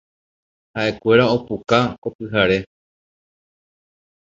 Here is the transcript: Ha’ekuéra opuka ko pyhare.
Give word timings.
Ha’ekuéra 0.75 1.25
opuka 1.35 1.77
ko 2.01 2.07
pyhare. 2.15 2.57